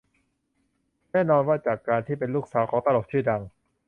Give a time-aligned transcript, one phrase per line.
[1.11, 3.41] แน่นอนว่าจากการที่เป็นลูกสาวของตลกชื่อดัง